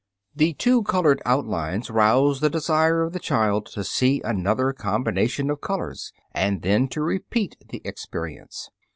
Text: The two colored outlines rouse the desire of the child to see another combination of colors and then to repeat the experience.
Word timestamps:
The 0.35 0.53
two 0.55 0.81
colored 0.81 1.21
outlines 1.27 1.91
rouse 1.91 2.39
the 2.39 2.49
desire 2.49 3.03
of 3.03 3.13
the 3.13 3.19
child 3.19 3.67
to 3.67 3.83
see 3.83 4.19
another 4.25 4.73
combination 4.73 5.51
of 5.51 5.61
colors 5.61 6.11
and 6.31 6.63
then 6.63 6.87
to 6.87 7.03
repeat 7.03 7.55
the 7.69 7.83
experience. 7.85 8.71